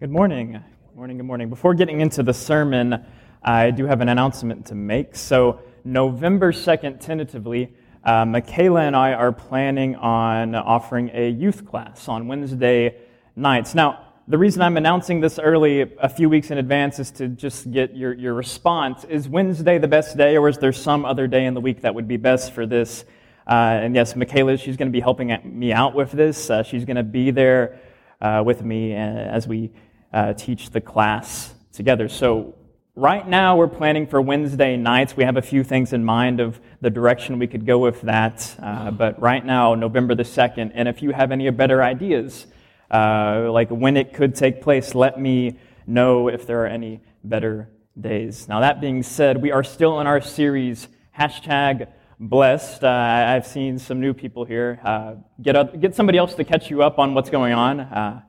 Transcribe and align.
Good 0.00 0.10
morning. 0.10 0.52
Good 0.52 0.96
morning. 0.96 1.18
Good 1.18 1.26
morning. 1.26 1.50
Before 1.50 1.74
getting 1.74 2.00
into 2.00 2.22
the 2.22 2.32
sermon, 2.32 3.04
I 3.42 3.70
do 3.70 3.84
have 3.84 4.00
an 4.00 4.08
announcement 4.08 4.64
to 4.68 4.74
make. 4.74 5.14
So, 5.14 5.60
November 5.84 6.52
2nd, 6.52 7.00
tentatively, 7.00 7.74
uh, 8.02 8.24
Michaela 8.24 8.80
and 8.80 8.96
I 8.96 9.12
are 9.12 9.30
planning 9.30 9.96
on 9.96 10.54
offering 10.54 11.10
a 11.12 11.28
youth 11.28 11.66
class 11.66 12.08
on 12.08 12.28
Wednesday 12.28 12.96
nights. 13.36 13.74
Now, 13.74 14.14
the 14.26 14.38
reason 14.38 14.62
I'm 14.62 14.78
announcing 14.78 15.20
this 15.20 15.38
early, 15.38 15.82
a 15.82 16.08
few 16.08 16.30
weeks 16.30 16.50
in 16.50 16.56
advance, 16.56 16.98
is 16.98 17.10
to 17.10 17.28
just 17.28 17.70
get 17.70 17.94
your, 17.94 18.14
your 18.14 18.32
response. 18.32 19.04
Is 19.04 19.28
Wednesday 19.28 19.76
the 19.76 19.88
best 19.88 20.16
day, 20.16 20.38
or 20.38 20.48
is 20.48 20.56
there 20.56 20.72
some 20.72 21.04
other 21.04 21.26
day 21.26 21.44
in 21.44 21.52
the 21.52 21.60
week 21.60 21.82
that 21.82 21.94
would 21.94 22.08
be 22.08 22.16
best 22.16 22.54
for 22.54 22.64
this? 22.64 23.04
Uh, 23.46 23.52
and 23.82 23.94
yes, 23.94 24.16
Michaela, 24.16 24.56
she's 24.56 24.78
going 24.78 24.88
to 24.88 24.92
be 24.92 25.00
helping 25.00 25.36
me 25.44 25.74
out 25.74 25.94
with 25.94 26.10
this. 26.10 26.48
Uh, 26.48 26.62
she's 26.62 26.86
going 26.86 26.96
to 26.96 27.02
be 27.02 27.30
there 27.30 27.78
uh, 28.22 28.42
with 28.42 28.62
me 28.62 28.94
uh, 28.94 28.96
as 28.96 29.46
we 29.46 29.70
uh, 30.12 30.32
teach 30.34 30.70
the 30.70 30.80
class 30.80 31.54
together. 31.72 32.08
So, 32.08 32.54
right 32.96 33.26
now, 33.26 33.56
we're 33.56 33.68
planning 33.68 34.06
for 34.06 34.20
Wednesday 34.20 34.76
nights. 34.76 35.16
We 35.16 35.24
have 35.24 35.36
a 35.36 35.42
few 35.42 35.64
things 35.64 35.92
in 35.92 36.04
mind 36.04 36.40
of 36.40 36.60
the 36.80 36.90
direction 36.90 37.38
we 37.38 37.46
could 37.46 37.66
go 37.66 37.78
with 37.78 38.00
that. 38.02 38.56
Uh, 38.60 38.90
but 38.90 39.20
right 39.20 39.44
now, 39.44 39.74
November 39.74 40.14
the 40.14 40.24
2nd, 40.24 40.72
and 40.74 40.88
if 40.88 41.02
you 41.02 41.12
have 41.12 41.32
any 41.32 41.48
better 41.50 41.82
ideas, 41.82 42.46
uh, 42.90 43.48
like 43.50 43.70
when 43.70 43.96
it 43.96 44.12
could 44.12 44.34
take 44.34 44.60
place, 44.62 44.94
let 44.94 45.20
me 45.20 45.58
know 45.86 46.28
if 46.28 46.46
there 46.46 46.64
are 46.64 46.66
any 46.66 47.00
better 47.24 47.68
days. 47.98 48.48
Now, 48.48 48.60
that 48.60 48.80
being 48.80 49.02
said, 49.02 49.40
we 49.40 49.52
are 49.52 49.64
still 49.64 50.00
in 50.00 50.06
our 50.06 50.20
series, 50.20 50.88
hashtag 51.16 51.88
blessed. 52.18 52.84
Uh, 52.84 52.88
I've 52.88 53.46
seen 53.46 53.78
some 53.78 54.00
new 54.00 54.12
people 54.12 54.44
here. 54.44 54.80
Uh, 54.84 55.14
get, 55.40 55.80
get 55.80 55.94
somebody 55.94 56.18
else 56.18 56.34
to 56.34 56.44
catch 56.44 56.70
you 56.70 56.82
up 56.82 56.98
on 56.98 57.14
what's 57.14 57.30
going 57.30 57.54
on. 57.54 57.80
Uh, 57.80 58.22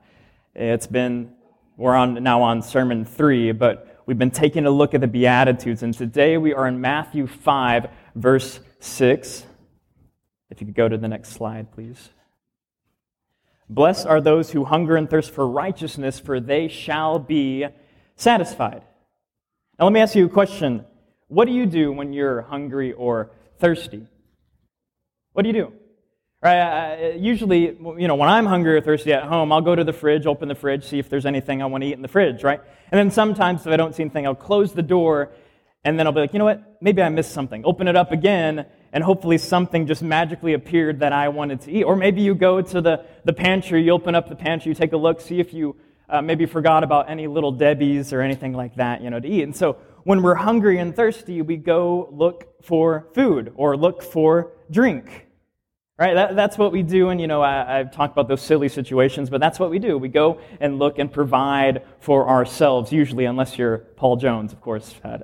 it's 0.54 0.86
been 0.86 1.32
we're 1.82 1.96
on, 1.96 2.22
now 2.22 2.42
on 2.42 2.62
sermon 2.62 3.04
three, 3.04 3.50
but 3.50 4.00
we've 4.06 4.16
been 4.16 4.30
taking 4.30 4.66
a 4.66 4.70
look 4.70 4.94
at 4.94 5.00
the 5.00 5.08
Beatitudes, 5.08 5.82
and 5.82 5.92
today 5.92 6.38
we 6.38 6.54
are 6.54 6.68
in 6.68 6.80
Matthew 6.80 7.26
5, 7.26 7.88
verse 8.14 8.60
6. 8.78 9.44
If 10.50 10.60
you 10.60 10.66
could 10.68 10.76
go 10.76 10.88
to 10.88 10.96
the 10.96 11.08
next 11.08 11.30
slide, 11.30 11.72
please. 11.72 12.10
Blessed 13.68 14.06
are 14.06 14.20
those 14.20 14.52
who 14.52 14.64
hunger 14.64 14.94
and 14.94 15.10
thirst 15.10 15.32
for 15.32 15.48
righteousness, 15.48 16.20
for 16.20 16.38
they 16.38 16.68
shall 16.68 17.18
be 17.18 17.66
satisfied. 18.14 18.84
Now, 19.76 19.86
let 19.86 19.92
me 19.92 19.98
ask 19.98 20.14
you 20.14 20.26
a 20.26 20.28
question. 20.28 20.84
What 21.26 21.46
do 21.46 21.52
you 21.52 21.66
do 21.66 21.90
when 21.90 22.12
you're 22.12 22.42
hungry 22.42 22.92
or 22.92 23.32
thirsty? 23.58 24.06
What 25.32 25.42
do 25.42 25.48
you 25.48 25.54
do? 25.54 25.72
Right? 26.42 27.14
usually, 27.20 27.66
you 27.66 28.08
know, 28.08 28.16
when 28.16 28.28
I'm 28.28 28.46
hungry 28.46 28.74
or 28.74 28.80
thirsty 28.80 29.12
at 29.12 29.22
home, 29.22 29.52
I'll 29.52 29.60
go 29.60 29.76
to 29.76 29.84
the 29.84 29.92
fridge, 29.92 30.26
open 30.26 30.48
the 30.48 30.56
fridge, 30.56 30.84
see 30.84 30.98
if 30.98 31.08
there's 31.08 31.24
anything 31.24 31.62
I 31.62 31.66
want 31.66 31.82
to 31.82 31.88
eat 31.88 31.92
in 31.92 32.02
the 32.02 32.08
fridge, 32.08 32.42
right? 32.42 32.60
And 32.90 32.98
then 32.98 33.12
sometimes, 33.12 33.60
if 33.60 33.68
I 33.68 33.76
don't 33.76 33.94
see 33.94 34.02
anything, 34.02 34.26
I'll 34.26 34.34
close 34.34 34.72
the 34.72 34.82
door, 34.82 35.30
and 35.84 35.96
then 35.96 36.06
I'll 36.06 36.12
be 36.12 36.18
like, 36.18 36.32
you 36.32 36.40
know 36.40 36.44
what? 36.44 36.78
Maybe 36.80 37.00
I 37.00 37.08
missed 37.10 37.30
something. 37.30 37.64
Open 37.64 37.86
it 37.86 37.94
up 37.94 38.10
again, 38.10 38.66
and 38.92 39.04
hopefully 39.04 39.38
something 39.38 39.86
just 39.86 40.02
magically 40.02 40.54
appeared 40.54 40.98
that 40.98 41.12
I 41.12 41.28
wanted 41.28 41.60
to 41.62 41.70
eat. 41.70 41.84
Or 41.84 41.94
maybe 41.94 42.22
you 42.22 42.34
go 42.34 42.60
to 42.60 42.80
the, 42.80 43.04
the 43.24 43.32
pantry, 43.32 43.84
you 43.84 43.92
open 43.92 44.16
up 44.16 44.28
the 44.28 44.34
pantry, 44.34 44.70
you 44.70 44.74
take 44.74 44.92
a 44.92 44.96
look, 44.96 45.20
see 45.20 45.38
if 45.38 45.54
you 45.54 45.76
uh, 46.08 46.22
maybe 46.22 46.46
forgot 46.46 46.82
about 46.82 47.08
any 47.08 47.28
little 47.28 47.52
Debbie's 47.52 48.12
or 48.12 48.20
anything 48.20 48.52
like 48.52 48.74
that, 48.76 49.00
you 49.00 49.10
know, 49.10 49.20
to 49.20 49.28
eat. 49.28 49.44
And 49.44 49.54
so 49.54 49.78
when 50.02 50.22
we're 50.22 50.34
hungry 50.34 50.78
and 50.78 50.94
thirsty, 50.94 51.40
we 51.40 51.56
go 51.56 52.08
look 52.10 52.64
for 52.64 53.06
food 53.14 53.52
or 53.54 53.76
look 53.76 54.02
for 54.02 54.52
drink. 54.70 55.28
Right? 56.02 56.14
That, 56.14 56.34
that's 56.34 56.58
what 56.58 56.72
we 56.72 56.82
do. 56.82 57.10
And, 57.10 57.20
you 57.20 57.28
know, 57.28 57.42
I, 57.42 57.76
have 57.76 57.92
talked 57.92 58.12
about 58.12 58.26
those 58.26 58.42
silly 58.42 58.68
situations, 58.68 59.30
but 59.30 59.40
that's 59.40 59.60
what 59.60 59.70
we 59.70 59.78
do. 59.78 59.96
We 59.96 60.08
go 60.08 60.40
and 60.58 60.80
look 60.80 60.98
and 60.98 61.12
provide 61.12 61.84
for 62.00 62.28
ourselves, 62.28 62.90
usually, 62.90 63.24
unless 63.24 63.56
you're 63.56 63.78
Paul 63.78 64.16
Jones, 64.16 64.52
of 64.52 64.60
course. 64.60 64.96
Uh, 65.04 65.18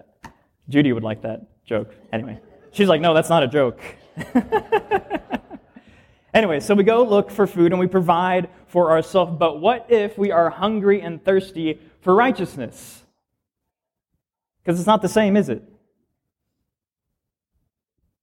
Judy 0.69 0.93
would 0.93 1.03
like 1.03 1.23
that 1.23 1.49
joke. 1.67 1.93
Anyway, 2.13 2.39
she's 2.71 2.87
like, 2.87 3.01
no, 3.01 3.13
that's 3.13 3.29
not 3.29 3.43
a 3.43 3.49
joke. 3.49 3.81
anyway, 6.33 6.61
so 6.61 6.77
we 6.77 6.85
go 6.85 7.03
look 7.03 7.33
for 7.33 7.49
food 7.49 7.73
and 7.73 7.81
we 7.81 7.89
provide 7.89 8.49
for 8.69 8.93
ourselves. 8.93 9.35
But 9.37 9.61
what 9.61 9.87
if 9.89 10.17
we 10.17 10.31
are 10.31 10.49
hungry 10.49 11.01
and 11.01 11.25
thirsty 11.25 11.81
for 12.03 12.15
righteousness? 12.15 13.03
Because 14.63 14.79
it's 14.79 14.87
not 14.87 15.03
the 15.03 15.09
same, 15.09 15.37
is 15.37 15.49
it? 15.49 15.61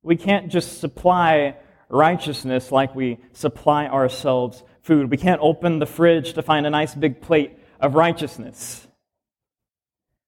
We 0.04 0.16
can't 0.16 0.50
just 0.50 0.80
supply 0.80 1.58
righteousness 1.90 2.72
like 2.72 2.96
we 2.96 3.20
supply 3.34 3.88
ourselves 3.88 4.64
food. 4.82 5.10
We 5.10 5.18
can't 5.18 5.42
open 5.42 5.80
the 5.80 5.86
fridge 5.86 6.34
to 6.34 6.42
find 6.42 6.66
a 6.66 6.70
nice 6.70 6.96
big 6.96 7.22
plate 7.22 7.58
of 7.80 7.96
righteousness. 7.96 8.88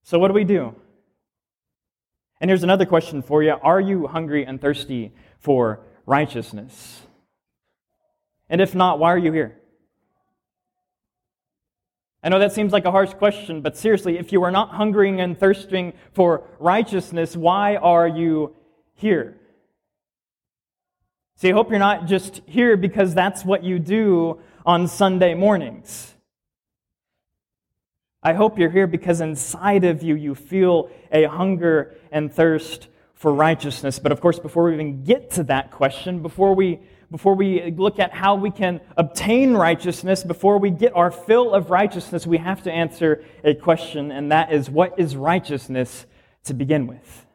So, 0.03 0.19
what 0.19 0.29
do 0.29 0.34
we 0.34 0.44
do? 0.44 0.75
And 2.40 2.50
here's 2.50 2.63
another 2.63 2.85
question 2.85 3.22
for 3.22 3.44
you 3.44 3.51
Are 3.62 3.79
you 3.79 4.07
hungry 4.07 4.45
and 4.45 4.62
thirsty 4.62 5.13
for 5.40 5.81
righteousness? 6.06 7.01
And 8.50 8.62
if 8.62 8.74
not, 8.74 9.00
why 9.00 9.13
are 9.13 9.18
you 9.18 9.31
here? 9.31 9.57
I 12.24 12.29
know 12.29 12.39
that 12.39 12.53
seems 12.53 12.74
like 12.74 12.85
a 12.85 12.91
harsh 12.91 13.13
question, 13.13 13.62
but 13.62 13.78
seriously, 13.78 14.18
if 14.18 14.31
you 14.31 14.44
are 14.44 14.51
not 14.51 14.72
hungering 14.72 15.22
and 15.22 15.38
thirsting 15.38 15.94
for 16.13 16.44
righteousness, 16.59 17.35
why 17.35 17.75
are 17.75 18.07
you 18.07 18.56
here? 18.95 19.38
See, 21.39 21.51
I 21.51 21.53
hope 21.53 21.69
you're 21.69 21.77
not 21.77 22.07
just 22.07 22.41
here 22.47 22.75
because 22.75 23.13
that's 23.13 23.45
what 23.45 23.63
you 23.63 23.77
do 23.77 24.39
on 24.65 24.87
Sunday 24.87 25.35
mornings. 25.35 26.15
I 28.23 28.33
hope 28.33 28.57
you're 28.57 28.71
here 28.71 28.87
because 28.87 29.21
inside 29.21 29.83
of 29.83 30.01
you, 30.01 30.15
you 30.15 30.33
feel 30.33 30.89
a 31.11 31.25
hunger 31.25 31.95
and 32.11 32.33
thirst 32.33 32.87
for 33.13 33.31
righteousness. 33.31 33.99
But 33.99 34.11
of 34.11 34.19
course, 34.19 34.39
before 34.39 34.63
we 34.63 34.73
even 34.73 35.03
get 35.03 35.29
to 35.33 35.43
that 35.43 35.69
question, 35.69 36.23
before 36.23 36.55
we, 36.55 36.79
before 37.11 37.35
we 37.35 37.69
look 37.69 37.99
at 37.99 38.13
how 38.13 38.33
we 38.33 38.49
can 38.49 38.81
obtain 38.97 39.53
righteousness, 39.53 40.23
before 40.23 40.57
we 40.57 40.71
get 40.71 40.95
our 40.95 41.11
fill 41.11 41.53
of 41.53 41.69
righteousness, 41.69 42.25
we 42.25 42.39
have 42.39 42.63
to 42.63 42.71
answer 42.71 43.23
a 43.43 43.53
question, 43.53 44.11
and 44.11 44.31
that 44.31 44.51
is 44.51 44.71
what 44.71 44.97
is 44.97 45.15
righteousness 45.15 46.07
to 46.45 46.55
begin 46.55 46.87
with? 46.87 47.26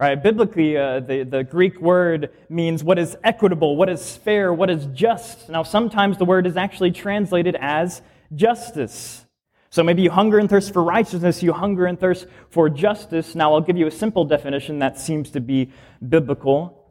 Right? 0.00 0.22
Biblically, 0.22 0.76
uh, 0.76 1.00
the, 1.00 1.24
the 1.24 1.42
Greek 1.42 1.80
word 1.80 2.30
means 2.48 2.84
what 2.84 3.00
is 3.00 3.16
equitable, 3.24 3.76
what 3.76 3.88
is 3.88 4.16
fair, 4.16 4.54
what 4.54 4.70
is 4.70 4.86
just. 4.94 5.48
Now, 5.48 5.64
sometimes 5.64 6.18
the 6.18 6.24
word 6.24 6.46
is 6.46 6.56
actually 6.56 6.92
translated 6.92 7.56
as 7.60 8.00
justice. 8.32 9.26
So 9.70 9.82
maybe 9.82 10.02
you 10.02 10.10
hunger 10.10 10.38
and 10.38 10.48
thirst 10.48 10.72
for 10.72 10.84
righteousness, 10.84 11.42
you 11.42 11.52
hunger 11.52 11.86
and 11.86 11.98
thirst 11.98 12.26
for 12.48 12.70
justice. 12.70 13.34
Now, 13.34 13.52
I'll 13.54 13.60
give 13.60 13.76
you 13.76 13.88
a 13.88 13.90
simple 13.90 14.24
definition 14.24 14.78
that 14.78 15.00
seems 15.00 15.30
to 15.32 15.40
be 15.40 15.72
biblical. 16.06 16.88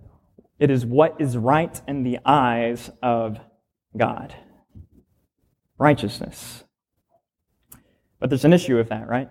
It 0.59 0.69
is 0.69 0.85
what 0.85 1.15
is 1.19 1.37
right 1.37 1.79
in 1.87 2.03
the 2.03 2.19
eyes 2.25 2.91
of 3.01 3.39
God. 3.95 4.35
Righteousness. 5.77 6.65
But 8.19 8.29
there's 8.29 8.45
an 8.45 8.53
issue 8.53 8.75
with 8.75 8.89
that, 8.89 9.07
right? 9.07 9.29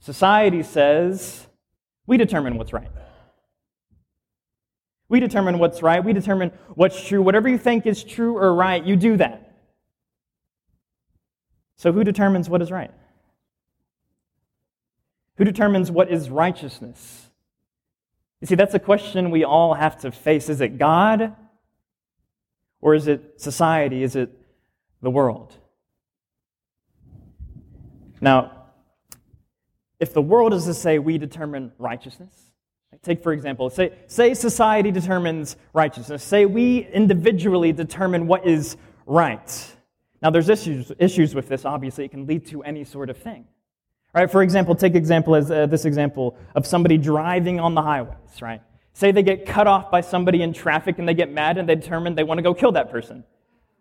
Society 0.00 0.62
says 0.62 1.46
we 2.06 2.16
determine 2.16 2.56
what's 2.56 2.72
right. 2.72 2.90
We 5.08 5.20
determine 5.20 5.58
what's 5.58 5.82
right. 5.82 6.02
We 6.02 6.12
determine 6.12 6.52
what's 6.74 7.06
true. 7.06 7.22
Whatever 7.22 7.48
you 7.48 7.58
think 7.58 7.86
is 7.86 8.02
true 8.02 8.36
or 8.36 8.54
right, 8.54 8.84
you 8.84 8.96
do 8.96 9.18
that. 9.18 9.52
So, 11.76 11.92
who 11.92 12.02
determines 12.02 12.48
what 12.48 12.62
is 12.62 12.70
right? 12.70 12.90
Who 15.36 15.44
determines 15.44 15.90
what 15.90 16.10
is 16.10 16.30
righteousness? 16.30 17.28
You 18.40 18.46
see, 18.46 18.54
that's 18.54 18.74
a 18.74 18.78
question 18.78 19.30
we 19.30 19.44
all 19.44 19.74
have 19.74 20.00
to 20.00 20.10
face. 20.10 20.48
Is 20.48 20.60
it 20.60 20.78
God? 20.78 21.36
Or 22.80 22.94
is 22.94 23.06
it 23.06 23.40
society? 23.40 24.02
Is 24.02 24.16
it 24.16 24.30
the 25.00 25.10
world? 25.10 25.54
Now, 28.20 28.61
if 30.02 30.12
the 30.12 30.20
world 30.20 30.52
is 30.52 30.64
to 30.64 30.74
say 30.74 30.98
we 30.98 31.16
determine 31.16 31.70
righteousness, 31.78 32.34
take 33.04 33.22
for 33.22 33.32
example, 33.32 33.70
say, 33.70 33.92
say 34.08 34.34
society 34.34 34.90
determines 34.90 35.56
righteousness, 35.72 36.24
say 36.24 36.44
we 36.44 36.88
individually 36.88 37.72
determine 37.72 38.26
what 38.26 38.44
is 38.44 38.76
right. 39.06 39.76
Now, 40.20 40.30
there's 40.30 40.48
issues, 40.48 40.90
issues 40.98 41.36
with 41.36 41.48
this, 41.48 41.64
obviously. 41.64 42.04
It 42.04 42.10
can 42.10 42.26
lead 42.26 42.46
to 42.48 42.64
any 42.64 42.84
sort 42.84 43.10
of 43.10 43.16
thing. 43.16 43.44
Right? 44.12 44.30
For 44.30 44.42
example, 44.42 44.74
take 44.74 44.96
example 44.96 45.36
as 45.36 45.50
uh, 45.52 45.66
this 45.66 45.84
example 45.84 46.36
of 46.56 46.66
somebody 46.66 46.98
driving 46.98 47.60
on 47.60 47.74
the 47.74 47.82
highways, 47.82 48.42
right? 48.42 48.60
Say 48.94 49.12
they 49.12 49.22
get 49.22 49.46
cut 49.46 49.68
off 49.68 49.90
by 49.90 50.00
somebody 50.00 50.42
in 50.42 50.52
traffic 50.52 50.98
and 50.98 51.08
they 51.08 51.14
get 51.14 51.30
mad 51.30 51.58
and 51.58 51.68
they 51.68 51.76
determine 51.76 52.16
they 52.16 52.24
want 52.24 52.38
to 52.38 52.42
go 52.42 52.54
kill 52.54 52.72
that 52.72 52.90
person. 52.90 53.22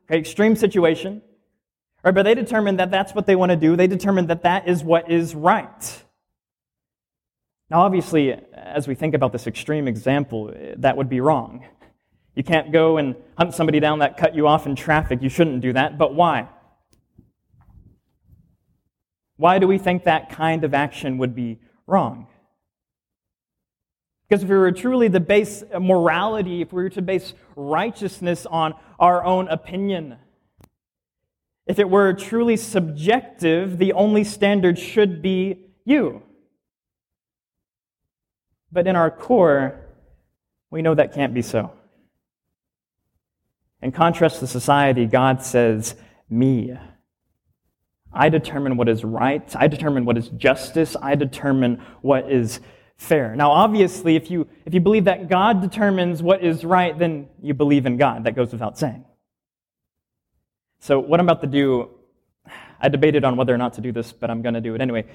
Okay, 0.06 0.20
extreme 0.20 0.56
situation. 0.56 1.24
Right, 2.04 2.16
but 2.16 2.24
they 2.24 2.34
determine 2.34 2.78
that 2.78 2.90
that's 2.90 3.14
what 3.14 3.28
they 3.28 3.36
want 3.36 3.52
to 3.52 3.56
do. 3.56 3.76
They 3.76 3.88
determine 3.88 4.28
that 4.28 4.44
that 4.44 4.68
is 4.68 4.84
what 4.84 5.12
is 5.12 5.36
right. 5.36 6.04
Now, 7.72 7.84
obviously, 7.84 8.34
as 8.54 8.86
we 8.86 8.96
think 8.96 9.14
about 9.14 9.32
this 9.32 9.48
extreme 9.48 9.88
example, 9.88 10.54
that 10.76 10.98
would 10.98 11.08
be 11.08 11.22
wrong. 11.22 11.66
You 12.36 12.44
can't 12.44 12.74
go 12.74 12.98
and 12.98 13.16
hunt 13.38 13.54
somebody 13.54 13.80
down 13.80 14.00
that 14.00 14.18
cut 14.18 14.36
you 14.36 14.46
off 14.46 14.66
in 14.66 14.76
traffic. 14.76 15.22
You 15.22 15.30
shouldn't 15.30 15.62
do 15.62 15.72
that. 15.72 15.98
But 15.98 16.14
why? 16.14 16.50
Why 19.38 19.58
do 19.58 19.70
we 19.70 19.78
think 19.78 20.04
that 20.04 20.30
kind 20.30 20.66
of 20.66 20.74
action 20.74 21.18
would 21.20 21.34
be 21.34 21.60
wrong? 21.88 22.28
Because 24.28 24.44
if 24.44 24.50
we 24.50 24.58
were 24.58 24.74
truly 24.74 25.10
to 25.10 25.22
base 25.22 25.64
morality, 25.80 26.62
if 26.62 26.74
we 26.74 26.84
were 26.84 26.90
to 26.90 27.02
base 27.02 27.34
righteousness 27.56 28.46
on 28.46 28.74
our 29.00 29.24
own 29.24 29.48
opinion, 29.48 30.18
if 31.68 31.80
it 31.80 31.90
were 31.90 32.12
truly 32.12 32.58
subjective, 32.58 33.78
the 33.78 33.94
only 33.94 34.26
standard 34.26 34.78
should 34.78 35.22
be 35.22 35.68
you. 35.86 36.24
But 38.72 38.88
in 38.88 38.96
our 38.96 39.12
core, 39.12 39.80
we 40.70 40.82
know 40.82 40.96
that 40.96 41.14
can't 41.14 41.34
be 41.34 41.42
so. 41.42 41.72
In 43.82 43.92
contrast 43.92 44.40
to 44.40 44.48
society, 44.48 45.06
God 45.06 45.44
says, 45.44 45.96
Me. 46.30 46.78
I 48.14 48.30
determine 48.30 48.76
what 48.78 48.90
is 48.90 49.04
right. 49.04 49.56
I 49.56 49.68
determine 49.68 50.06
what 50.06 50.18
is 50.18 50.30
justice. 50.30 50.96
I 51.02 51.16
determine 51.16 51.82
what 52.02 52.30
is 52.32 52.60
fair. 52.98 53.36
Now, 53.36 53.52
obviously, 53.52 54.16
if 54.16 54.30
you, 54.30 54.48
if 54.66 54.74
you 54.74 54.80
believe 54.82 55.06
that 55.06 55.30
God 55.30 55.62
determines 55.62 56.22
what 56.22 56.44
is 56.44 56.64
right, 56.64 56.98
then 56.98 57.28
you 57.42 57.54
believe 57.54 57.86
in 57.86 57.98
God. 57.98 58.26
That 58.26 58.36
goes 58.36 58.52
without 58.52 58.78
saying. 58.78 59.06
So, 60.80 61.00
what 61.00 61.20
I'm 61.20 61.26
about 61.26 61.42
to 61.42 61.48
do, 61.48 61.90
I 62.80 62.90
debated 62.90 63.24
on 63.24 63.38
whether 63.38 63.54
or 63.54 63.58
not 63.58 63.74
to 63.74 63.82
do 63.82 63.92
this, 63.92 64.12
but 64.12 64.30
I'm 64.30 64.42
going 64.42 64.56
to 64.56 64.62
do 64.62 64.76
it 64.76 64.82
anyway. 64.82 65.06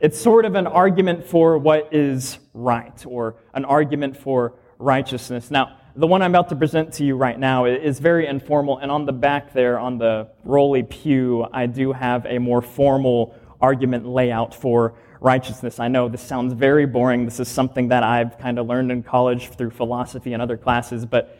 It's 0.00 0.20
sort 0.20 0.44
of 0.44 0.56
an 0.56 0.66
argument 0.66 1.24
for 1.24 1.56
what 1.56 1.94
is 1.94 2.38
right, 2.52 3.04
or 3.06 3.36
an 3.54 3.64
argument 3.64 4.16
for 4.16 4.54
righteousness. 4.78 5.50
Now, 5.50 5.76
the 5.94 6.06
one 6.06 6.20
I'm 6.20 6.32
about 6.32 6.48
to 6.48 6.56
present 6.56 6.92
to 6.94 7.04
you 7.04 7.16
right 7.16 7.38
now 7.38 7.66
is 7.66 8.00
very 8.00 8.26
informal, 8.26 8.78
and 8.78 8.90
on 8.90 9.06
the 9.06 9.12
back 9.12 9.52
there, 9.52 9.78
on 9.78 9.98
the 9.98 10.28
rolly 10.42 10.82
pew, 10.82 11.46
I 11.52 11.66
do 11.66 11.92
have 11.92 12.26
a 12.26 12.38
more 12.38 12.60
formal 12.60 13.36
argument 13.60 14.04
layout 14.04 14.52
for 14.52 14.94
righteousness. 15.20 15.78
I 15.78 15.86
know 15.86 16.08
this 16.08 16.22
sounds 16.22 16.54
very 16.54 16.86
boring. 16.86 17.24
This 17.24 17.38
is 17.38 17.48
something 17.48 17.88
that 17.88 18.02
I've 18.02 18.36
kind 18.38 18.58
of 18.58 18.66
learned 18.66 18.90
in 18.90 19.04
college 19.04 19.50
through 19.50 19.70
philosophy 19.70 20.32
and 20.32 20.42
other 20.42 20.56
classes, 20.56 21.06
but 21.06 21.38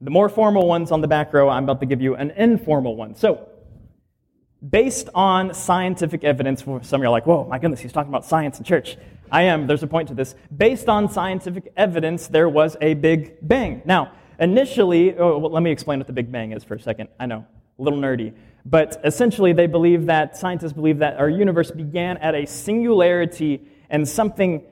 the 0.00 0.10
more 0.10 0.28
formal 0.28 0.68
ones 0.68 0.92
on 0.92 1.00
the 1.00 1.08
back 1.08 1.34
row, 1.34 1.48
I'm 1.48 1.64
about 1.64 1.80
to 1.80 1.86
give 1.86 2.00
you 2.00 2.14
an 2.14 2.30
informal 2.30 2.94
one. 2.94 3.16
So, 3.16 3.48
based 4.70 5.08
on 5.14 5.54
scientific 5.54 6.24
evidence, 6.24 6.62
some 6.62 6.74
of 6.76 6.92
you 6.92 7.04
are 7.04 7.10
like, 7.10 7.26
whoa, 7.26 7.44
my 7.44 7.58
goodness, 7.58 7.80
he's 7.80 7.92
talking 7.92 8.10
about 8.10 8.24
science 8.24 8.58
and 8.58 8.66
church. 8.66 8.96
I 9.30 9.42
am, 9.42 9.66
there's 9.66 9.82
a 9.82 9.86
point 9.86 10.08
to 10.08 10.14
this. 10.14 10.34
Based 10.56 10.88
on 10.88 11.08
scientific 11.10 11.72
evidence, 11.76 12.28
there 12.28 12.48
was 12.48 12.76
a 12.80 12.94
Big 12.94 13.36
Bang. 13.42 13.82
Now, 13.84 14.12
initially, 14.38 15.16
oh, 15.16 15.38
well, 15.38 15.50
let 15.50 15.62
me 15.62 15.70
explain 15.70 15.98
what 15.98 16.06
the 16.06 16.12
Big 16.12 16.30
Bang 16.30 16.52
is 16.52 16.64
for 16.64 16.74
a 16.74 16.80
second. 16.80 17.08
I 17.18 17.26
know, 17.26 17.44
a 17.78 17.82
little 17.82 17.98
nerdy. 17.98 18.34
But 18.64 19.00
essentially, 19.04 19.52
they 19.52 19.66
believe 19.66 20.06
that, 20.06 20.36
scientists 20.36 20.72
believe 20.72 20.98
that 20.98 21.18
our 21.18 21.28
universe 21.28 21.70
began 21.70 22.16
at 22.18 22.34
a 22.34 22.46
singularity 22.46 23.62
and 23.90 24.08
something 24.08 24.64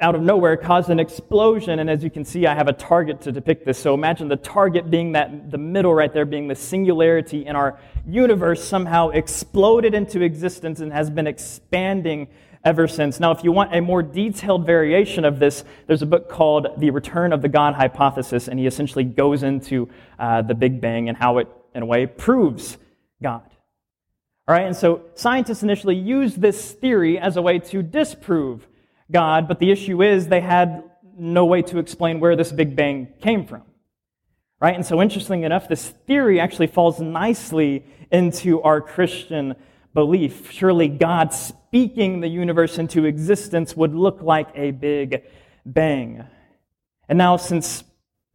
out 0.00 0.14
of 0.14 0.22
nowhere 0.22 0.56
caused 0.56 0.90
an 0.90 1.00
explosion. 1.00 1.80
And 1.80 1.90
as 1.90 2.04
you 2.04 2.10
can 2.10 2.24
see, 2.24 2.46
I 2.46 2.54
have 2.54 2.68
a 2.68 2.72
target 2.72 3.20
to 3.22 3.32
depict 3.32 3.66
this. 3.66 3.78
So 3.78 3.94
imagine 3.94 4.28
the 4.28 4.36
target 4.36 4.90
being 4.90 5.12
that, 5.12 5.50
the 5.50 5.58
middle 5.58 5.92
right 5.92 6.12
there 6.12 6.24
being 6.24 6.46
the 6.46 6.54
singularity 6.54 7.46
in 7.46 7.56
our 7.56 7.78
universe 8.06 8.62
somehow 8.62 9.08
exploded 9.08 9.94
into 9.94 10.22
existence 10.22 10.80
and 10.80 10.92
has 10.92 11.10
been 11.10 11.26
expanding 11.26 12.28
ever 12.64 12.86
since. 12.86 13.18
Now, 13.18 13.32
if 13.32 13.42
you 13.42 13.50
want 13.50 13.74
a 13.74 13.80
more 13.80 14.02
detailed 14.02 14.66
variation 14.66 15.24
of 15.24 15.38
this, 15.38 15.64
there's 15.86 16.02
a 16.02 16.06
book 16.06 16.28
called 16.28 16.68
The 16.78 16.90
Return 16.90 17.32
of 17.32 17.42
the 17.42 17.48
God 17.48 17.74
Hypothesis, 17.74 18.46
and 18.46 18.58
he 18.58 18.66
essentially 18.66 19.04
goes 19.04 19.42
into 19.42 19.88
uh, 20.18 20.42
the 20.42 20.54
Big 20.54 20.80
Bang 20.80 21.08
and 21.08 21.16
how 21.16 21.38
it, 21.38 21.48
in 21.74 21.82
a 21.82 21.86
way, 21.86 22.06
proves 22.06 22.76
God. 23.22 23.48
All 24.46 24.54
right, 24.54 24.66
and 24.66 24.76
so 24.76 25.02
scientists 25.14 25.62
initially 25.62 25.96
used 25.96 26.40
this 26.40 26.72
theory 26.72 27.18
as 27.18 27.36
a 27.36 27.42
way 27.42 27.58
to 27.58 27.82
disprove 27.82 28.66
God, 29.10 29.48
but 29.48 29.58
the 29.58 29.70
issue 29.70 30.02
is 30.02 30.28
they 30.28 30.40
had 30.40 30.84
no 31.16 31.44
way 31.44 31.62
to 31.62 31.78
explain 31.78 32.20
where 32.20 32.36
this 32.36 32.52
Big 32.52 32.76
Bang 32.76 33.08
came 33.20 33.46
from. 33.46 33.62
Right? 34.60 34.74
And 34.74 34.84
so, 34.84 35.00
interestingly 35.00 35.44
enough, 35.44 35.68
this 35.68 35.88
theory 35.88 36.40
actually 36.40 36.66
falls 36.66 37.00
nicely 37.00 37.84
into 38.10 38.60
our 38.62 38.80
Christian 38.80 39.54
belief. 39.94 40.50
Surely 40.50 40.88
God 40.88 41.32
speaking 41.32 42.20
the 42.20 42.28
universe 42.28 42.78
into 42.78 43.04
existence 43.04 43.76
would 43.76 43.94
look 43.94 44.20
like 44.20 44.48
a 44.54 44.72
Big 44.72 45.22
Bang. 45.64 46.24
And 47.08 47.18
now, 47.18 47.36
since 47.36 47.84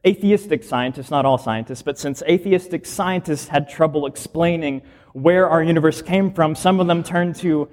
atheistic 0.05 0.63
scientists, 0.63 1.11
not 1.11 1.25
all 1.25 1.37
scientists, 1.37 1.81
but 1.81 1.99
since 1.99 2.21
atheistic 2.23 2.85
scientists 2.85 3.47
had 3.47 3.69
trouble 3.69 4.05
explaining 4.05 4.81
where 5.13 5.49
our 5.49 5.63
universe 5.63 6.01
came 6.01 6.33
from, 6.33 6.55
some 6.55 6.79
of 6.79 6.87
them 6.87 7.03
turned 7.03 7.35
to 7.37 7.69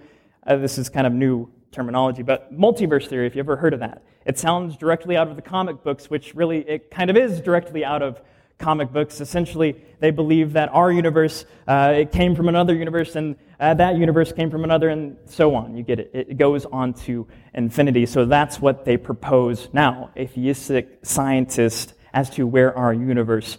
uh, 0.47 0.56
this 0.56 0.79
is 0.79 0.88
kind 0.88 1.06
of 1.06 1.12
new 1.12 1.50
terminology, 1.72 2.22
but 2.22 2.52
multiverse 2.52 3.06
theory, 3.06 3.26
if 3.26 3.34
you 3.34 3.40
ever 3.40 3.56
heard 3.56 3.75
of 3.75 3.81
that. 3.81 4.02
It 4.26 4.38
sounds 4.38 4.76
directly 4.76 5.17
out 5.17 5.28
of 5.28 5.37
the 5.37 5.43
comic 5.43 5.82
books, 5.82 6.11
which 6.11 6.34
really, 6.34 6.69
it 6.69 6.90
kind 6.90 7.11
of 7.11 7.17
is 7.17 7.40
directly 7.40 7.84
out 7.84 8.02
of 8.02 8.20
comic 8.58 8.93
books. 8.93 9.20
Essentially, 9.20 9.82
they 9.99 10.11
believe 10.11 10.52
that 10.52 10.69
our 10.69 10.93
universe, 10.93 11.46
uh, 11.67 11.94
it 11.96 12.12
came 12.12 12.37
from 12.37 12.49
another 12.49 12.75
universe, 12.75 13.17
and 13.17 13.37
uh, 13.58 13.75
that 13.75 13.96
universe 13.96 14.32
came 14.32 14.50
from 14.50 14.64
another, 14.64 14.90
and 14.90 15.17
so 15.25 15.55
on. 15.55 15.76
You 15.76 15.82
get 15.82 15.99
it. 15.99 16.11
It 16.12 16.37
goes 16.37 16.67
on 16.67 16.93
to 17.05 17.26
infinity. 17.55 18.06
So 18.06 18.26
that's 18.26 18.61
what 18.61 18.84
they 18.84 18.96
propose 18.96 19.69
now, 19.73 20.11
atheistic 20.16 20.99
scientists, 21.02 21.94
as 22.12 22.31
to 22.31 22.46
where 22.46 22.76
our 22.76 22.93
universe 22.93 23.58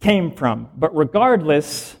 came 0.00 0.34
from. 0.34 0.68
But 0.76 0.94
regardless, 0.94 1.96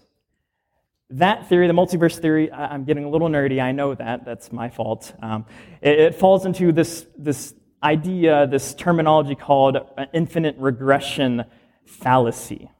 that 1.12 1.48
theory, 1.48 1.66
the 1.66 1.72
multiverse 1.72 2.18
theory, 2.18 2.50
I'm 2.50 2.84
getting 2.84 3.04
a 3.04 3.08
little 3.08 3.28
nerdy, 3.28 3.60
I 3.60 3.72
know 3.72 3.94
that, 3.94 4.24
that's 4.24 4.50
my 4.52 4.68
fault. 4.68 5.12
Um, 5.22 5.46
it, 5.80 5.98
it, 5.98 6.14
falls 6.14 6.46
into 6.46 6.72
this, 6.72 7.06
this 7.16 7.54
idea, 7.82 8.46
this 8.46 8.74
terminology 8.74 9.34
called 9.34 9.76
infinite 10.14 10.56
regression 10.58 11.44
fallacy, 11.84 12.70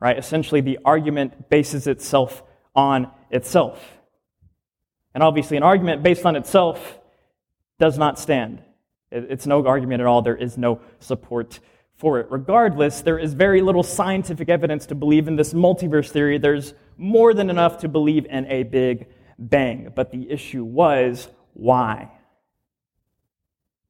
right? 0.00 0.18
Essentially, 0.18 0.60
the 0.60 0.78
argument 0.84 1.50
bases 1.50 1.86
itself 1.86 2.42
on 2.74 3.10
itself. 3.30 3.80
And 5.12 5.22
obviously, 5.22 5.56
an 5.56 5.62
argument 5.62 6.02
based 6.02 6.24
on 6.24 6.36
itself 6.36 6.98
does 7.78 7.98
not 7.98 8.18
stand. 8.18 8.62
It, 9.10 9.26
it's 9.30 9.46
no 9.46 9.64
argument 9.66 10.00
at 10.00 10.06
all, 10.06 10.22
there 10.22 10.36
is 10.36 10.56
no 10.56 10.80
support 11.00 11.60
for 11.96 12.18
it. 12.18 12.26
Regardless, 12.30 13.02
there 13.02 13.18
is 13.18 13.34
very 13.34 13.60
little 13.60 13.82
scientific 13.82 14.48
evidence 14.48 14.86
to 14.86 14.94
believe 14.94 15.28
in 15.28 15.36
this 15.36 15.52
multiverse 15.52 16.10
theory. 16.10 16.38
There's 16.38 16.74
more 16.96 17.34
than 17.34 17.50
enough 17.50 17.78
to 17.78 17.88
believe 17.88 18.26
in 18.26 18.46
a 18.46 18.62
big 18.62 19.08
bang. 19.38 19.92
But 19.94 20.10
the 20.10 20.30
issue 20.30 20.64
was 20.64 21.28
why? 21.52 22.10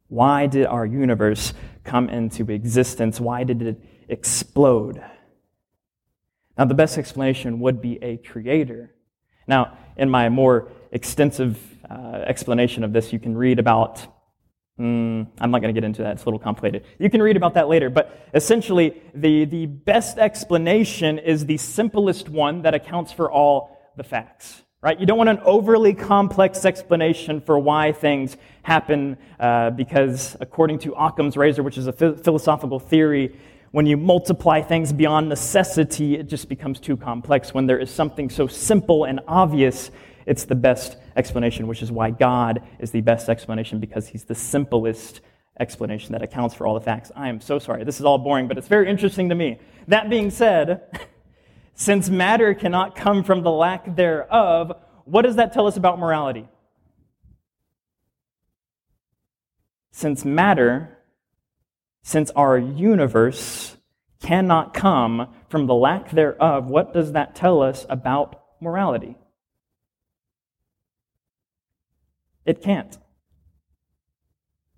Why 0.08 0.46
did 0.46 0.66
our 0.66 0.86
universe 0.86 1.54
come 1.82 2.08
into 2.08 2.50
existence? 2.50 3.20
Why 3.20 3.44
did 3.44 3.62
it 3.62 3.80
explode? 4.08 5.02
Now, 6.56 6.66
the 6.66 6.74
best 6.74 6.98
explanation 6.98 7.58
would 7.60 7.80
be 7.80 8.02
a 8.02 8.18
creator. 8.18 8.94
Now, 9.46 9.76
in 9.96 10.08
my 10.08 10.28
more 10.28 10.70
extensive 10.92 11.58
uh, 11.90 12.22
explanation 12.26 12.84
of 12.84 12.92
this, 12.92 13.12
you 13.12 13.18
can 13.18 13.36
read 13.36 13.58
about 13.58 14.06
Mm, 14.78 15.28
I'm 15.40 15.50
not 15.50 15.60
going 15.60 15.72
to 15.72 15.80
get 15.80 15.86
into 15.86 16.02
that. 16.02 16.14
It's 16.14 16.22
a 16.22 16.26
little 16.26 16.40
complicated. 16.40 16.84
You 16.98 17.08
can 17.08 17.22
read 17.22 17.36
about 17.36 17.54
that 17.54 17.68
later. 17.68 17.90
But 17.90 18.28
essentially, 18.34 19.00
the, 19.14 19.44
the 19.44 19.66
best 19.66 20.18
explanation 20.18 21.18
is 21.18 21.46
the 21.46 21.58
simplest 21.58 22.28
one 22.28 22.62
that 22.62 22.74
accounts 22.74 23.12
for 23.12 23.30
all 23.30 23.92
the 23.96 24.02
facts. 24.02 24.62
Right? 24.82 25.00
You 25.00 25.06
don't 25.06 25.16
want 25.16 25.30
an 25.30 25.38
overly 25.44 25.94
complex 25.94 26.66
explanation 26.66 27.40
for 27.40 27.58
why 27.58 27.92
things 27.92 28.36
happen, 28.62 29.16
uh, 29.40 29.70
because 29.70 30.36
according 30.40 30.80
to 30.80 30.92
Occam's 30.92 31.38
razor, 31.38 31.62
which 31.62 31.78
is 31.78 31.86
a 31.86 31.92
philosophical 31.92 32.78
theory, 32.78 33.34
when 33.70 33.86
you 33.86 33.96
multiply 33.96 34.60
things 34.60 34.92
beyond 34.92 35.28
necessity, 35.28 36.16
it 36.16 36.24
just 36.24 36.48
becomes 36.50 36.80
too 36.80 36.96
complex. 36.96 37.54
When 37.54 37.66
there 37.66 37.78
is 37.78 37.90
something 37.90 38.28
so 38.28 38.46
simple 38.46 39.04
and 39.04 39.20
obvious, 39.26 39.90
it's 40.26 40.44
the 40.44 40.54
best 40.54 40.96
explanation, 41.16 41.66
which 41.66 41.82
is 41.82 41.92
why 41.92 42.10
God 42.10 42.62
is 42.78 42.90
the 42.90 43.00
best 43.00 43.28
explanation 43.28 43.80
because 43.80 44.08
he's 44.08 44.24
the 44.24 44.34
simplest 44.34 45.20
explanation 45.60 46.12
that 46.12 46.22
accounts 46.22 46.54
for 46.54 46.66
all 46.66 46.74
the 46.74 46.80
facts. 46.80 47.12
I 47.14 47.28
am 47.28 47.40
so 47.40 47.58
sorry. 47.58 47.84
This 47.84 48.00
is 48.00 48.06
all 48.06 48.18
boring, 48.18 48.48
but 48.48 48.58
it's 48.58 48.68
very 48.68 48.88
interesting 48.88 49.28
to 49.28 49.34
me. 49.34 49.58
That 49.88 50.10
being 50.10 50.30
said, 50.30 50.82
since 51.74 52.10
matter 52.10 52.54
cannot 52.54 52.96
come 52.96 53.22
from 53.22 53.42
the 53.42 53.50
lack 53.50 53.96
thereof, 53.96 54.72
what 55.04 55.22
does 55.22 55.36
that 55.36 55.52
tell 55.52 55.66
us 55.66 55.76
about 55.76 55.98
morality? 55.98 56.48
Since 59.92 60.24
matter, 60.24 60.98
since 62.02 62.30
our 62.32 62.58
universe 62.58 63.76
cannot 64.20 64.74
come 64.74 65.32
from 65.48 65.66
the 65.66 65.74
lack 65.74 66.10
thereof, 66.10 66.66
what 66.66 66.92
does 66.92 67.12
that 67.12 67.36
tell 67.36 67.62
us 67.62 67.86
about 67.88 68.42
morality? 68.60 69.16
It 72.44 72.62
can't. 72.62 72.98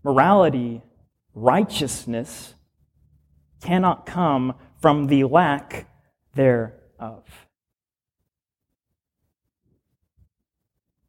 Morality, 0.05 0.83
righteousness, 1.35 2.55
cannot 3.63 4.07
come 4.07 4.55
from 4.81 5.07
the 5.07 5.25
lack 5.25 5.89
thereof. 6.35 7.25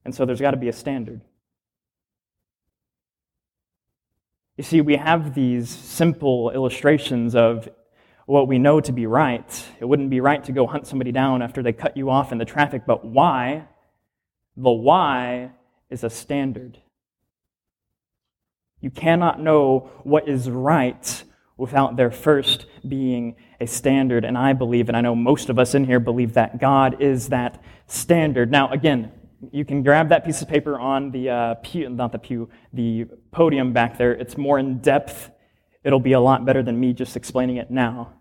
And 0.03 0.15
so 0.15 0.25
there's 0.25 0.41
got 0.41 0.51
to 0.51 0.57
be 0.57 0.69
a 0.69 0.73
standard. 0.73 1.21
You 4.55 4.63
see, 4.63 4.81
we 4.81 4.95
have 4.95 5.35
these 5.35 5.69
simple 5.69 6.49
illustrations 6.49 7.35
of 7.35 7.69
what 8.25 8.47
we 8.47 8.57
know 8.57 8.81
to 8.81 8.91
be 8.91 9.05
right. 9.05 9.65
It 9.79 9.85
wouldn't 9.85 10.09
be 10.09 10.19
right 10.19 10.43
to 10.45 10.51
go 10.51 10.65
hunt 10.65 10.87
somebody 10.87 11.11
down 11.11 11.41
after 11.41 11.61
they 11.61 11.73
cut 11.73 11.95
you 11.95 12.09
off 12.09 12.31
in 12.31 12.39
the 12.39 12.45
traffic, 12.45 12.83
but 12.87 13.05
why? 13.05 13.67
The 14.55 14.71
why 14.71 15.51
is 15.89 16.03
a 16.03 16.09
standard. 16.09 16.79
You 18.81 18.89
cannot 18.91 19.41
know 19.41 19.89
what 20.03 20.27
is 20.27 20.49
right 20.49 21.23
without 21.57 21.95
there 21.95 22.11
first 22.11 22.67
being 22.87 23.35
a 23.59 23.65
standard. 23.65 24.23
And 24.23 24.37
I 24.37 24.53
believe, 24.53 24.87
and 24.87 24.95
I 24.95 25.01
know 25.01 25.15
most 25.15 25.49
of 25.49 25.57
us 25.57 25.73
in 25.73 25.85
here 25.85 25.99
believe 25.99 26.33
that 26.33 26.59
God 26.59 27.01
is 27.01 27.29
that 27.29 27.61
standard. 27.87 28.51
Now, 28.51 28.69
again, 28.69 29.11
you 29.51 29.65
can 29.65 29.83
grab 29.83 30.09
that 30.09 30.25
piece 30.25 30.41
of 30.41 30.47
paper 30.47 30.79
on 30.79 31.11
the 31.11 31.29
uh, 31.29 31.53
pew, 31.55 31.89
not 31.89 32.11
the 32.11 32.19
pew, 32.19 32.49
the 32.73 33.05
podium 33.31 33.73
back 33.73 33.97
there. 33.97 34.11
It's 34.13 34.37
more 34.37 34.59
in 34.59 34.79
depth. 34.79 35.31
It'll 35.83 35.99
be 35.99 36.13
a 36.13 36.19
lot 36.19 36.45
better 36.45 36.61
than 36.61 36.79
me 36.79 36.93
just 36.93 37.15
explaining 37.15 37.57
it 37.57 37.71
now. 37.71 38.13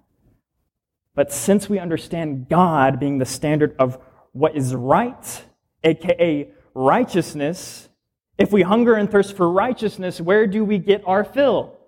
But 1.15 1.33
since 1.33 1.69
we 1.69 1.79
understand 1.79 2.49
God 2.49 3.01
being 3.01 3.19
the 3.19 3.25
standard 3.25 3.75
of 3.79 3.99
what 4.33 4.55
is 4.55 4.75
right, 4.75 5.45
aka 5.83 6.51
righteousness, 6.77 7.89
if 8.37 8.53
we 8.53 8.63
hunger 8.63 8.95
and 8.95 9.11
thirst 9.11 9.35
for 9.35 9.51
righteousness, 9.51 10.21
where 10.21 10.47
do 10.47 10.65
we 10.65 10.79
get 10.79 11.03
our 11.07 11.25
fill? 11.25 11.79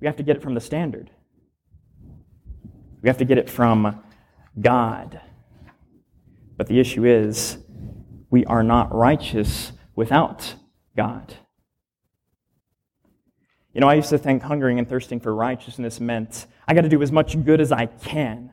We 0.00 0.06
have 0.06 0.16
to 0.16 0.22
get 0.22 0.36
it 0.36 0.42
from 0.42 0.54
the 0.54 0.60
standard. 0.60 1.10
We 3.02 3.08
have 3.08 3.18
to 3.18 3.24
get 3.24 3.38
it 3.38 3.48
from 3.48 4.02
God. 4.60 5.20
But 6.56 6.66
the 6.66 6.78
issue 6.78 7.06
is, 7.06 7.56
we 8.28 8.44
are 8.44 8.62
not 8.62 8.94
righteous 8.94 9.72
without 9.96 10.54
God. 10.94 11.34
You 13.72 13.80
know, 13.80 13.88
I 13.88 13.94
used 13.94 14.10
to 14.10 14.18
think 14.18 14.42
hungering 14.42 14.78
and 14.78 14.88
thirsting 14.88 15.20
for 15.20 15.34
righteousness 15.34 15.98
meant 15.98 16.46
I 16.68 16.74
got 16.74 16.82
to 16.82 16.88
do 16.88 17.00
as 17.02 17.10
much 17.10 17.42
good 17.42 17.60
as 17.60 17.72
I 17.72 17.86
can. 17.86 18.52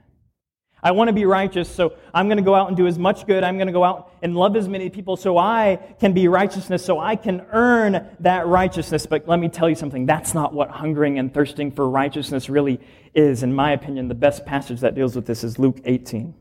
I 0.83 0.91
want 0.91 1.07
to 1.07 1.13
be 1.13 1.25
righteous, 1.25 1.67
so 1.67 1.93
I'm 2.13 2.27
going 2.27 2.37
to 2.37 2.43
go 2.43 2.53
out 2.53 2.67
and 2.67 2.77
do 2.77 2.85
as 2.85 2.99
much 2.99 3.25
good. 3.25 3.43
I'm 3.43 3.57
going 3.57 3.67
to 3.67 3.73
go 3.73 3.83
out 3.83 4.11
and 4.21 4.35
love 4.35 4.55
as 4.55 4.67
many 4.67 4.89
people 4.91 5.17
so 5.17 5.37
I 5.37 5.79
can 5.99 6.13
be 6.13 6.27
righteousness, 6.27 6.85
so 6.85 6.99
I 6.99 7.15
can 7.15 7.45
earn 7.51 8.07
that 8.19 8.45
righteousness. 8.45 9.07
But 9.07 9.27
let 9.27 9.39
me 9.39 9.49
tell 9.49 9.69
you 9.69 9.75
something 9.75 10.05
that's 10.05 10.35
not 10.35 10.53
what 10.53 10.69
hungering 10.69 11.17
and 11.17 11.33
thirsting 11.33 11.71
for 11.71 11.89
righteousness 11.89 12.47
really 12.47 12.79
is. 13.15 13.41
In 13.41 13.53
my 13.53 13.71
opinion, 13.71 14.07
the 14.07 14.15
best 14.15 14.45
passage 14.45 14.81
that 14.81 14.93
deals 14.93 15.15
with 15.15 15.25
this 15.25 15.43
is 15.43 15.57
Luke 15.57 15.79
18. 15.83 16.35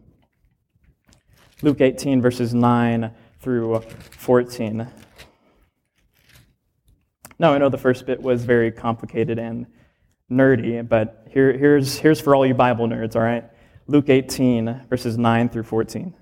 Luke 1.62 1.80
18, 1.80 2.20
verses 2.20 2.52
9 2.52 3.10
through 3.40 3.80
14. 3.80 4.86
Now, 7.38 7.54
I 7.54 7.58
know 7.58 7.70
the 7.70 7.78
first 7.78 8.04
bit 8.04 8.20
was 8.20 8.44
very 8.44 8.70
complicated 8.70 9.38
and 9.38 9.66
nerdy, 10.30 10.86
but 10.86 11.26
here, 11.30 11.56
here's, 11.56 11.96
here's 11.96 12.20
for 12.20 12.34
all 12.34 12.44
you 12.44 12.54
Bible 12.54 12.86
nerds, 12.86 13.16
all 13.16 13.22
right? 13.22 13.44
Luke 13.88 14.08
18, 14.08 14.86
verses 14.88 15.16
9 15.16 15.48
through 15.48 15.62
14. 15.62 16.14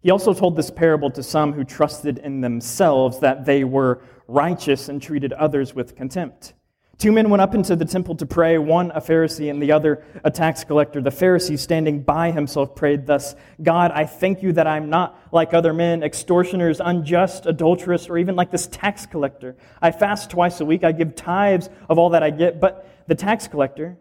He 0.00 0.10
also 0.10 0.34
told 0.34 0.56
this 0.56 0.70
parable 0.70 1.10
to 1.12 1.22
some 1.22 1.52
who 1.52 1.62
trusted 1.62 2.18
in 2.18 2.40
themselves 2.40 3.20
that 3.20 3.44
they 3.44 3.62
were 3.62 4.02
righteous 4.26 4.88
and 4.88 5.00
treated 5.00 5.32
others 5.32 5.74
with 5.74 5.94
contempt. 5.94 6.54
Two 6.98 7.10
men 7.10 7.30
went 7.30 7.40
up 7.40 7.54
into 7.54 7.74
the 7.74 7.84
temple 7.84 8.14
to 8.16 8.26
pray, 8.26 8.58
one 8.58 8.90
a 8.92 9.00
Pharisee 9.00 9.50
and 9.50 9.60
the 9.60 9.72
other 9.72 10.04
a 10.22 10.30
tax 10.30 10.62
collector. 10.62 11.00
The 11.00 11.10
Pharisee, 11.10 11.58
standing 11.58 12.02
by 12.02 12.30
himself, 12.30 12.76
prayed 12.76 13.06
thus 13.06 13.34
God, 13.62 13.90
I 13.92 14.06
thank 14.06 14.42
you 14.42 14.52
that 14.52 14.66
I'm 14.66 14.88
not 14.88 15.18
like 15.32 15.52
other 15.52 15.72
men, 15.72 16.02
extortioners, 16.02 16.80
unjust, 16.80 17.46
adulterous, 17.46 18.08
or 18.08 18.18
even 18.18 18.36
like 18.36 18.50
this 18.50 18.68
tax 18.68 19.06
collector. 19.06 19.56
I 19.80 19.90
fast 19.90 20.30
twice 20.30 20.60
a 20.60 20.64
week, 20.64 20.84
I 20.84 20.92
give 20.92 21.16
tithes 21.16 21.70
of 21.88 21.98
all 21.98 22.10
that 22.10 22.22
I 22.22 22.30
get. 22.30 22.60
But 22.60 22.86
the 23.08 23.14
tax 23.16 23.48
collector, 23.48 23.96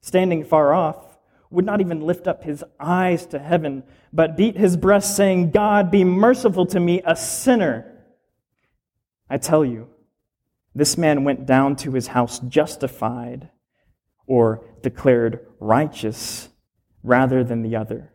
standing 0.00 0.44
far 0.44 0.72
off, 0.72 1.18
would 1.50 1.64
not 1.64 1.80
even 1.80 2.02
lift 2.02 2.28
up 2.28 2.44
his 2.44 2.62
eyes 2.78 3.26
to 3.26 3.38
heaven, 3.38 3.82
but 4.12 4.36
beat 4.36 4.56
his 4.56 4.76
breast, 4.76 5.16
saying, 5.16 5.50
God, 5.50 5.90
be 5.90 6.04
merciful 6.04 6.66
to 6.66 6.78
me, 6.78 7.00
a 7.04 7.16
sinner. 7.16 7.90
I 9.28 9.38
tell 9.38 9.64
you, 9.64 9.88
this 10.74 10.98
man 10.98 11.24
went 11.24 11.46
down 11.46 11.76
to 11.76 11.92
his 11.92 12.08
house 12.08 12.40
justified 12.40 13.50
or 14.26 14.66
declared 14.82 15.46
righteous 15.60 16.48
rather 17.02 17.44
than 17.44 17.62
the 17.62 17.76
other. 17.76 18.12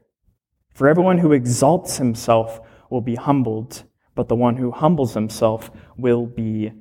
For 0.73 0.87
everyone 0.87 1.19
who 1.19 1.31
exalts 1.31 1.97
himself 1.97 2.59
will 2.89 3.01
be 3.01 3.15
humbled, 3.15 3.83
but 4.15 4.27
the 4.27 4.35
one 4.35 4.57
who 4.57 4.71
humbles 4.71 5.13
himself 5.13 5.71
will 5.97 6.25
be 6.25 6.71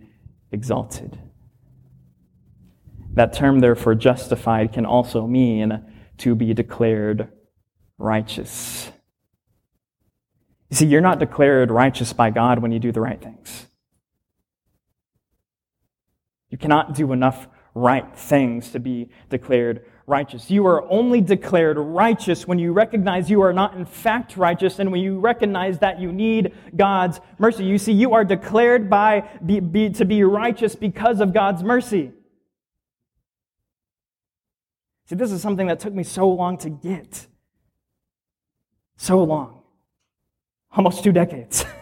exalted. 0.50 1.18
That 3.14 3.32
term, 3.32 3.60
therefore, 3.60 3.94
justified 3.94 4.72
can 4.72 4.86
also 4.86 5.26
mean 5.26 5.84
to 6.18 6.34
be 6.34 6.54
declared 6.54 7.28
righteous. 7.98 8.90
You 10.70 10.76
see, 10.76 10.86
you're 10.86 11.00
not 11.00 11.18
declared 11.18 11.70
righteous 11.70 12.12
by 12.12 12.30
God 12.30 12.60
when 12.60 12.72
you 12.72 12.78
do 12.78 12.92
the 12.92 13.00
right 13.00 13.20
things. 13.20 13.57
You 16.50 16.58
cannot 16.58 16.94
do 16.94 17.12
enough 17.12 17.48
right 17.74 18.16
things 18.16 18.70
to 18.72 18.80
be 18.80 19.08
declared 19.28 19.84
righteous. 20.06 20.50
You 20.50 20.66
are 20.66 20.90
only 20.90 21.20
declared 21.20 21.76
righteous 21.78 22.48
when 22.48 22.58
you 22.58 22.72
recognize 22.72 23.30
you 23.30 23.42
are 23.42 23.52
not 23.52 23.74
in 23.74 23.84
fact 23.84 24.36
righteous 24.36 24.78
and 24.78 24.90
when 24.90 25.02
you 25.02 25.18
recognize 25.20 25.78
that 25.80 26.00
you 26.00 26.10
need 26.10 26.54
God's 26.74 27.20
mercy. 27.38 27.64
You 27.64 27.78
see, 27.78 27.92
you 27.92 28.14
are 28.14 28.24
declared 28.24 28.88
by 28.88 29.28
be, 29.44 29.60
be, 29.60 29.90
to 29.90 30.04
be 30.04 30.24
righteous 30.24 30.74
because 30.74 31.20
of 31.20 31.34
God's 31.34 31.62
mercy. 31.62 32.12
See, 35.06 35.14
this 35.14 35.30
is 35.30 35.40
something 35.40 35.66
that 35.68 35.80
took 35.80 35.94
me 35.94 36.02
so 36.02 36.28
long 36.28 36.58
to 36.58 36.70
get. 36.70 37.26
So 38.96 39.22
long. 39.22 39.62
Almost 40.72 41.04
two 41.04 41.12
decades. 41.12 41.64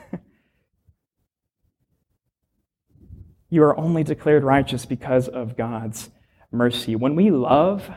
You 3.57 3.63
are 3.63 3.81
only 3.81 4.05
declared 4.05 4.45
righteous 4.45 4.85
because 4.85 5.29
of 5.29 5.57
God's 5.57 6.11
mercy. 6.53 6.95
When 6.95 7.17
we 7.17 7.31
love, 7.31 7.91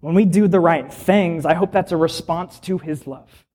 when 0.00 0.14
we 0.14 0.26
do 0.26 0.46
the 0.46 0.60
right 0.60 0.92
things, 0.92 1.46
I 1.46 1.54
hope 1.54 1.72
that's 1.72 1.90
a 1.90 1.96
response 1.96 2.60
to 2.60 2.76
His 2.76 3.06
love. 3.06 3.46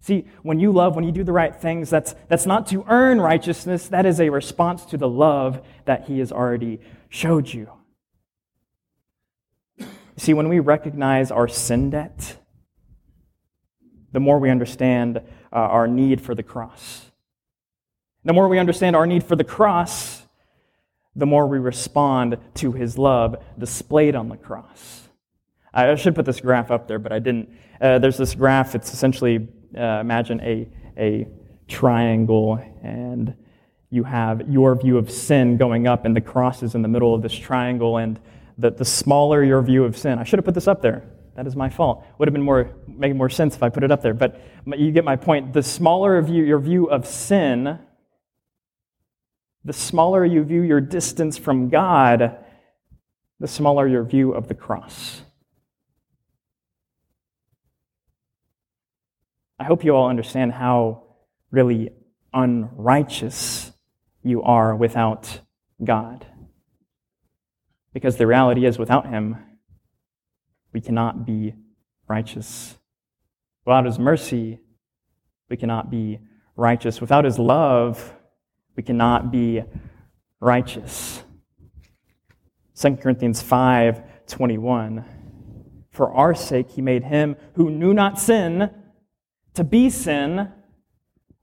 See, 0.00 0.28
when 0.44 0.60
you 0.60 0.70
love, 0.70 0.94
when 0.94 1.04
you 1.04 1.10
do 1.10 1.24
the 1.24 1.32
right 1.32 1.52
things, 1.52 1.90
that's, 1.90 2.14
that's 2.28 2.46
not 2.46 2.68
to 2.68 2.84
earn 2.86 3.20
righteousness, 3.20 3.88
that 3.88 4.06
is 4.06 4.20
a 4.20 4.30
response 4.30 4.84
to 4.84 4.96
the 4.96 5.08
love 5.08 5.60
that 5.86 6.04
He 6.04 6.20
has 6.20 6.30
already 6.30 6.80
showed 7.08 7.52
you. 7.52 7.68
See, 10.16 10.34
when 10.34 10.48
we 10.48 10.60
recognize 10.60 11.32
our 11.32 11.48
sin 11.48 11.90
debt, 11.90 12.36
the 14.12 14.20
more 14.20 14.38
we 14.38 14.50
understand 14.50 15.16
uh, 15.52 15.56
our 15.56 15.88
need 15.88 16.20
for 16.20 16.36
the 16.36 16.44
cross. 16.44 17.09
The 18.24 18.32
more 18.32 18.48
we 18.48 18.58
understand 18.58 18.96
our 18.96 19.06
need 19.06 19.24
for 19.24 19.36
the 19.36 19.44
cross, 19.44 20.26
the 21.16 21.26
more 21.26 21.46
we 21.46 21.58
respond 21.58 22.38
to 22.54 22.72
his 22.72 22.98
love 22.98 23.42
displayed 23.58 24.14
on 24.14 24.28
the 24.28 24.36
cross. 24.36 25.08
I 25.72 25.94
should 25.94 26.14
put 26.14 26.24
this 26.26 26.40
graph 26.40 26.70
up 26.70 26.88
there, 26.88 26.98
but 26.98 27.12
I 27.12 27.18
didn't. 27.18 27.50
Uh, 27.80 27.98
there's 27.98 28.16
this 28.16 28.34
graph. 28.34 28.74
It's 28.74 28.92
essentially, 28.92 29.48
uh, 29.76 30.00
imagine 30.00 30.40
a, 30.40 30.68
a 30.96 31.28
triangle, 31.68 32.60
and 32.82 33.34
you 33.88 34.04
have 34.04 34.48
your 34.48 34.74
view 34.74 34.98
of 34.98 35.10
sin 35.10 35.56
going 35.56 35.86
up, 35.86 36.04
and 36.04 36.14
the 36.14 36.20
cross 36.20 36.62
is 36.62 36.74
in 36.74 36.82
the 36.82 36.88
middle 36.88 37.14
of 37.14 37.22
this 37.22 37.34
triangle, 37.34 37.98
and 37.98 38.20
the, 38.58 38.70
the 38.70 38.84
smaller 38.84 39.42
your 39.42 39.62
view 39.62 39.84
of 39.84 39.96
sin. 39.96 40.18
I 40.18 40.24
should 40.24 40.38
have 40.38 40.44
put 40.44 40.54
this 40.54 40.68
up 40.68 40.82
there. 40.82 41.04
That 41.36 41.46
is 41.46 41.56
my 41.56 41.70
fault. 41.70 42.04
Would 42.18 42.28
have 42.28 42.34
been 42.34 42.42
more, 42.42 42.72
make 42.86 43.14
more 43.14 43.30
sense 43.30 43.54
if 43.54 43.62
I 43.62 43.68
put 43.68 43.84
it 43.84 43.90
up 43.90 44.02
there. 44.02 44.12
But 44.12 44.40
you 44.66 44.90
get 44.90 45.04
my 45.04 45.16
point. 45.16 45.52
The 45.52 45.62
smaller 45.62 46.20
view, 46.20 46.44
your 46.44 46.58
view 46.58 46.86
of 46.86 47.06
sin, 47.06 47.78
the 49.64 49.72
smaller 49.72 50.24
you 50.24 50.42
view 50.42 50.62
your 50.62 50.80
distance 50.80 51.36
from 51.36 51.68
God, 51.68 52.36
the 53.38 53.48
smaller 53.48 53.86
your 53.86 54.04
view 54.04 54.32
of 54.32 54.48
the 54.48 54.54
cross. 54.54 55.22
I 59.58 59.64
hope 59.64 59.84
you 59.84 59.94
all 59.94 60.08
understand 60.08 60.52
how 60.52 61.02
really 61.50 61.90
unrighteous 62.32 63.72
you 64.22 64.42
are 64.42 64.74
without 64.74 65.40
God. 65.82 66.26
Because 67.92 68.16
the 68.16 68.26
reality 68.26 68.64
is, 68.64 68.78
without 68.78 69.08
Him, 69.08 69.36
we 70.72 70.80
cannot 70.80 71.26
be 71.26 71.54
righteous. 72.08 72.78
Without 73.66 73.84
His 73.84 73.98
mercy, 73.98 74.60
we 75.48 75.56
cannot 75.56 75.90
be 75.90 76.20
righteous. 76.56 77.00
Without 77.00 77.24
His 77.24 77.38
love, 77.38 78.14
we 78.76 78.82
cannot 78.82 79.30
be 79.30 79.62
righteous. 80.40 81.22
2 82.74 82.96
Corinthians 82.96 83.42
5 83.42 84.02
21. 84.26 85.04
For 85.90 86.12
our 86.14 86.34
sake, 86.34 86.70
he 86.70 86.82
made 86.82 87.04
him 87.04 87.36
who 87.54 87.68
knew 87.68 87.92
not 87.92 88.18
sin 88.18 88.70
to 89.54 89.64
be 89.64 89.90
sin, 89.90 90.50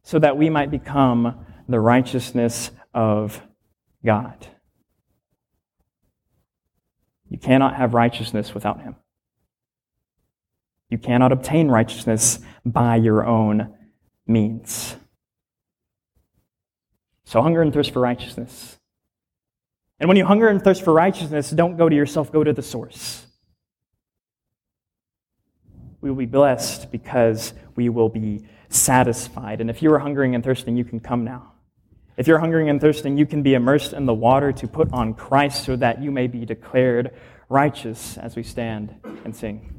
so 0.04 0.18
that 0.20 0.38
we 0.38 0.50
might 0.50 0.72
become 0.72 1.46
the 1.68 1.80
righteousness 1.80 2.72
of 2.94 3.42
God. 4.06 4.48
You 7.30 7.38
cannot 7.38 7.76
have 7.76 7.94
righteousness 7.94 8.54
without 8.54 8.82
him. 8.82 8.96
You 10.90 10.98
cannot 10.98 11.34
obtain 11.34 11.68
righteousness 11.68 12.40
by 12.66 12.96
your 12.96 13.26
own 13.26 13.76
means. 14.26 14.96
So 17.28 17.42
hunger 17.42 17.62
and 17.62 17.74
thirst 17.74 17.92
for 17.92 18.00
righteousness. 18.00 18.78
And 20.00 20.08
when 20.08 20.16
you 20.16 20.24
hunger 20.24 20.48
and 20.48 20.64
thirst 20.64 20.82
for 20.82 20.94
righteousness, 20.94 21.50
don't 21.52 21.76
go 21.76 21.90
to 21.90 21.96
yourself, 21.96 22.32
go 22.32 22.42
to 22.42 22.54
the 22.54 22.62
source. 22.62 23.26
We 26.00 26.10
will 26.10 26.16
be 26.16 26.26
blessed 26.26 26.90
because 26.90 27.54
we 27.76 27.90
will 27.90 28.08
be 28.08 28.46
satisfied. 28.70 29.60
And 29.60 29.70
if 29.70 29.82
you 29.82 29.94
are 29.94 30.00
hungering 30.00 30.36
and 30.36 30.44
thirsting, 30.44 30.78
you 30.78 30.86
can 30.86 31.02
come 31.02 31.26
now. 31.26 31.52
If 32.16 32.28
you're 32.28 32.40
hungering 32.40 32.70
and 32.70 32.80
thirsting, 32.80 33.18
you 33.18 33.26
can 33.26 33.44
be 33.44 33.56
immersed 33.56 33.92
in 33.92 34.06
the 34.06 34.14
water 34.14 34.54
to 34.54 34.66
put 34.66 34.94
on 34.94 35.14
Christ 35.14 35.66
so 35.66 35.76
that 35.76 36.02
you 36.02 36.12
may 36.12 36.28
be 36.28 36.46
declared 36.46 37.14
righteous 37.50 38.18
as 38.18 38.38
we 38.38 38.44
stand 38.44 38.96
and 39.26 39.36
sing. 39.36 39.77